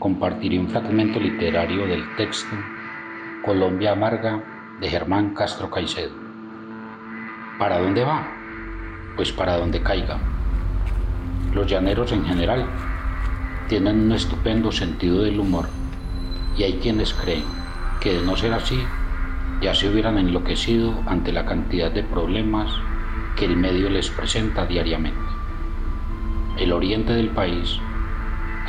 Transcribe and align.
compartiré 0.00 0.58
un 0.58 0.68
fragmento 0.68 1.20
literario 1.20 1.86
del 1.86 2.02
texto 2.16 2.56
Colombia 3.44 3.92
Amarga 3.92 4.42
de 4.80 4.88
Germán 4.88 5.34
Castro 5.34 5.70
Caicedo. 5.70 6.14
¿Para 7.58 7.78
dónde 7.78 8.02
va? 8.02 8.26
Pues 9.14 9.30
para 9.30 9.58
donde 9.58 9.82
caiga. 9.82 10.18
Los 11.52 11.66
llaneros 11.66 12.12
en 12.12 12.24
general 12.24 12.64
tienen 13.68 14.00
un 14.00 14.12
estupendo 14.12 14.72
sentido 14.72 15.22
del 15.22 15.38
humor 15.38 15.68
y 16.56 16.62
hay 16.62 16.78
quienes 16.78 17.12
creen 17.12 17.44
que 18.00 18.14
de 18.14 18.22
no 18.22 18.36
ser 18.38 18.54
así 18.54 18.82
ya 19.60 19.74
se 19.74 19.90
hubieran 19.90 20.16
enloquecido 20.16 20.94
ante 21.06 21.30
la 21.30 21.44
cantidad 21.44 21.90
de 21.90 22.04
problemas 22.04 22.72
que 23.36 23.44
el 23.44 23.54
medio 23.54 23.90
les 23.90 24.08
presenta 24.08 24.64
diariamente. 24.64 25.20
El 26.56 26.72
oriente 26.72 27.12
del 27.12 27.28
país 27.28 27.78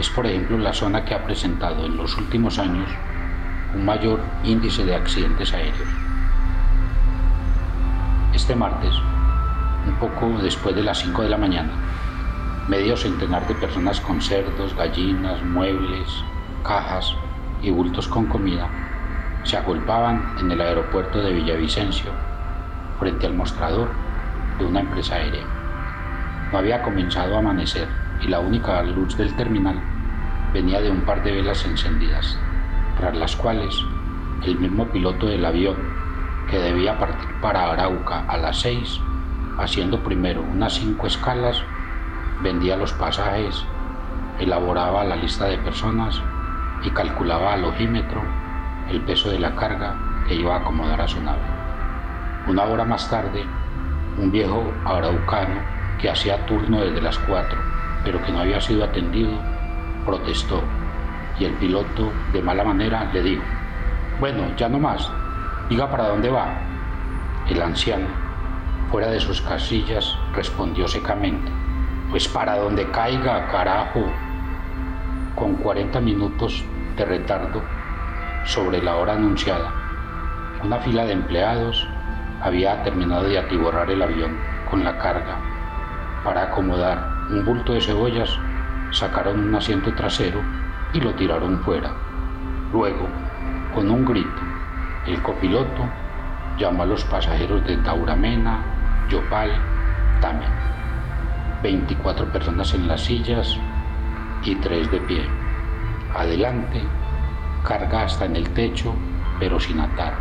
es, 0.00 0.08
por 0.08 0.26
ejemplo, 0.26 0.56
la 0.58 0.72
zona 0.72 1.04
que 1.04 1.14
ha 1.14 1.22
presentado 1.22 1.84
en 1.84 1.96
los 1.96 2.16
últimos 2.16 2.58
años 2.58 2.88
un 3.74 3.84
mayor 3.84 4.20
índice 4.42 4.84
de 4.84 4.94
accidentes 4.94 5.52
aéreos. 5.52 5.88
Este 8.34 8.56
martes, 8.56 8.94
un 9.86 9.94
poco 10.00 10.42
después 10.42 10.74
de 10.74 10.82
las 10.82 10.98
5 10.98 11.22
de 11.22 11.28
la 11.28 11.36
mañana, 11.36 11.70
medio 12.66 12.96
centenar 12.96 13.46
de 13.46 13.54
personas 13.54 14.00
con 14.00 14.20
cerdos, 14.22 14.74
gallinas, 14.74 15.42
muebles, 15.44 16.08
cajas 16.64 17.14
y 17.62 17.70
bultos 17.70 18.08
con 18.08 18.26
comida 18.26 18.68
se 19.44 19.56
agolpaban 19.56 20.36
en 20.38 20.50
el 20.50 20.60
aeropuerto 20.60 21.20
de 21.20 21.32
Villavicencio 21.32 22.10
frente 22.98 23.26
al 23.26 23.34
mostrador 23.34 23.88
de 24.58 24.64
una 24.66 24.80
empresa 24.80 25.16
aérea. 25.16 25.44
No 26.52 26.58
había 26.58 26.82
comenzado 26.82 27.36
a 27.36 27.38
amanecer 27.38 27.88
y 28.22 28.28
la 28.28 28.40
única 28.40 28.82
luz 28.82 29.16
del 29.16 29.34
terminal 29.34 29.80
venía 30.52 30.80
de 30.80 30.90
un 30.90 31.02
par 31.02 31.22
de 31.22 31.32
velas 31.32 31.64
encendidas, 31.64 32.38
tras 32.98 33.16
las 33.16 33.36
cuales 33.36 33.74
el 34.44 34.58
mismo 34.58 34.86
piloto 34.86 35.26
del 35.26 35.44
avión, 35.44 35.76
que 36.48 36.58
debía 36.58 36.98
partir 36.98 37.28
para 37.40 37.70
Arauca 37.70 38.24
a 38.26 38.36
las 38.36 38.60
seis, 38.60 39.00
haciendo 39.58 40.02
primero 40.02 40.42
unas 40.42 40.74
cinco 40.74 41.06
escalas, 41.06 41.62
vendía 42.42 42.76
los 42.76 42.92
pasajes, 42.94 43.64
elaboraba 44.38 45.04
la 45.04 45.16
lista 45.16 45.46
de 45.46 45.58
personas 45.58 46.20
y 46.82 46.90
calculaba 46.90 47.52
al 47.52 47.64
ojímetro 47.64 48.22
el 48.88 49.00
peso 49.02 49.30
de 49.30 49.38
la 49.38 49.54
carga 49.54 49.94
que 50.26 50.34
iba 50.34 50.54
a 50.54 50.60
acomodar 50.60 51.00
a 51.00 51.08
su 51.08 51.20
nave. 51.22 51.42
Una 52.48 52.64
hora 52.64 52.84
más 52.84 53.08
tarde, 53.10 53.44
un 54.18 54.32
viejo 54.32 54.72
araucano 54.84 55.60
que 56.00 56.10
hacía 56.10 56.46
turno 56.46 56.80
desde 56.80 57.02
las 57.02 57.18
cuatro, 57.18 57.58
pero 58.04 58.22
que 58.22 58.32
no 58.32 58.40
había 58.40 58.60
sido 58.60 58.84
atendido, 58.84 59.32
protestó 60.04 60.62
y 61.38 61.44
el 61.44 61.54
piloto 61.54 62.12
de 62.32 62.42
mala 62.42 62.64
manera 62.64 63.10
le 63.12 63.22
dijo, 63.22 63.42
bueno, 64.20 64.54
ya 64.56 64.68
no 64.68 64.78
más, 64.78 65.10
diga 65.68 65.90
para 65.90 66.08
dónde 66.08 66.28
va. 66.28 66.52
El 67.48 67.62
anciano, 67.62 68.06
fuera 68.90 69.08
de 69.08 69.20
sus 69.20 69.40
casillas, 69.40 70.16
respondió 70.34 70.86
secamente, 70.86 71.50
pues 72.10 72.28
para 72.28 72.56
donde 72.58 72.90
caiga, 72.90 73.48
carajo. 73.48 74.04
Con 75.34 75.54
40 75.54 76.00
minutos 76.00 76.62
de 76.96 77.04
retardo 77.06 77.62
sobre 78.44 78.82
la 78.82 78.96
hora 78.96 79.14
anunciada, 79.14 79.72
una 80.62 80.78
fila 80.80 81.06
de 81.06 81.12
empleados 81.12 81.88
había 82.42 82.82
terminado 82.82 83.24
de 83.24 83.38
atiborrar 83.38 83.90
el 83.90 84.02
avión 84.02 84.36
con 84.70 84.84
la 84.84 84.98
carga. 84.98 85.38
Para 86.22 86.42
acomodar 86.44 87.09
un 87.30 87.44
bulto 87.44 87.72
de 87.72 87.80
cebollas, 87.80 88.38
sacaron 88.90 89.40
un 89.40 89.54
asiento 89.54 89.94
trasero 89.94 90.40
y 90.92 91.00
lo 91.00 91.14
tiraron 91.14 91.60
fuera. 91.60 91.92
Luego, 92.72 93.08
con 93.74 93.90
un 93.90 94.04
grito, 94.04 94.42
el 95.06 95.22
copiloto 95.22 95.88
llamó 96.58 96.82
a 96.82 96.86
los 96.86 97.04
pasajeros 97.04 97.64
de 97.66 97.76
Tauramena, 97.78 99.06
Yopal, 99.08 99.50
Tame. 100.20 100.46
24 101.62 102.32
personas 102.32 102.74
en 102.74 102.88
las 102.88 103.02
sillas 103.02 103.56
y 104.44 104.54
tres 104.56 104.90
de 104.90 105.00
pie. 105.00 105.26
Adelante, 106.14 106.82
carga 107.64 108.04
hasta 108.04 108.24
en 108.24 108.36
el 108.36 108.50
techo, 108.50 108.94
pero 109.38 109.60
sin 109.60 109.80
atar, 109.80 110.14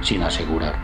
sin 0.00 0.22
asegurar. 0.22 0.74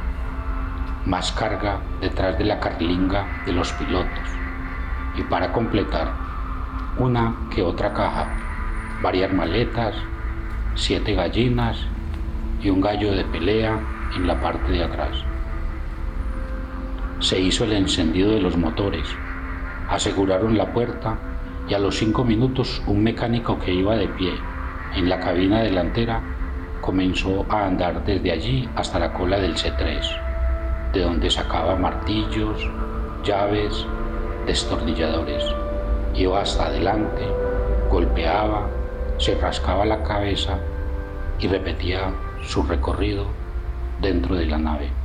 Más 1.06 1.32
carga 1.32 1.80
detrás 2.00 2.36
de 2.36 2.44
la 2.44 2.60
carlinga 2.60 3.26
de 3.46 3.52
los 3.52 3.72
pilotos. 3.72 4.45
Y 5.16 5.22
para 5.22 5.52
completar, 5.52 6.12
una 6.98 7.34
que 7.54 7.62
otra 7.62 7.92
caja, 7.92 8.28
varias 9.02 9.32
maletas, 9.32 9.94
siete 10.74 11.14
gallinas 11.14 11.78
y 12.62 12.70
un 12.70 12.80
gallo 12.80 13.12
de 13.12 13.24
pelea 13.24 13.78
en 14.14 14.26
la 14.26 14.40
parte 14.40 14.72
de 14.72 14.84
atrás. 14.84 15.16
Se 17.20 17.40
hizo 17.40 17.64
el 17.64 17.72
encendido 17.72 18.32
de 18.32 18.40
los 18.40 18.56
motores, 18.56 19.08
aseguraron 19.88 20.56
la 20.58 20.72
puerta 20.72 21.16
y 21.68 21.74
a 21.74 21.78
los 21.78 21.96
cinco 21.96 22.24
minutos 22.24 22.82
un 22.86 23.02
mecánico 23.02 23.58
que 23.58 23.72
iba 23.72 23.96
de 23.96 24.08
pie 24.08 24.32
en 24.96 25.10
la 25.10 25.20
cabina 25.20 25.60
delantera 25.60 26.22
comenzó 26.80 27.44
a 27.50 27.66
andar 27.66 28.04
desde 28.04 28.32
allí 28.32 28.68
hasta 28.76 28.98
la 28.98 29.12
cola 29.12 29.38
del 29.38 29.54
C3, 29.54 30.00
de 30.92 31.00
donde 31.02 31.28
sacaba 31.28 31.76
martillos, 31.76 32.70
llaves, 33.22 33.84
destornilladores. 34.46 35.44
Iba 36.14 36.40
hasta 36.40 36.66
adelante, 36.66 37.26
golpeaba, 37.90 38.68
se 39.18 39.34
rascaba 39.34 39.84
la 39.84 40.02
cabeza 40.02 40.58
y 41.38 41.48
repetía 41.48 42.12
su 42.42 42.62
recorrido 42.62 43.26
dentro 44.00 44.34
de 44.34 44.46
la 44.46 44.58
nave. 44.58 44.95